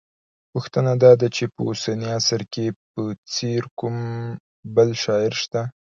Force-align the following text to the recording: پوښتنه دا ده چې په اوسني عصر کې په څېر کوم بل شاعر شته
پوښتنه 0.51 0.91
دا 1.03 1.11
ده 1.19 1.27
چې 1.35 1.43
په 1.53 1.59
اوسني 1.69 2.07
عصر 2.17 2.41
کې 2.53 2.65
په 2.91 3.01
څېر 3.33 3.63
کوم 3.79 3.97
بل 4.75 4.89
شاعر 5.03 5.33
شته 5.43 5.61